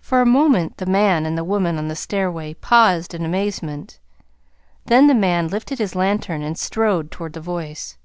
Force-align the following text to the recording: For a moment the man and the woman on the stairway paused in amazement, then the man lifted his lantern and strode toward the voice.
For 0.00 0.20
a 0.20 0.26
moment 0.26 0.78
the 0.78 0.86
man 0.86 1.24
and 1.24 1.38
the 1.38 1.44
woman 1.44 1.78
on 1.78 1.86
the 1.86 1.94
stairway 1.94 2.54
paused 2.54 3.14
in 3.14 3.24
amazement, 3.24 4.00
then 4.86 5.06
the 5.06 5.14
man 5.14 5.46
lifted 5.46 5.78
his 5.78 5.94
lantern 5.94 6.42
and 6.42 6.58
strode 6.58 7.12
toward 7.12 7.32
the 7.32 7.40
voice. 7.40 7.96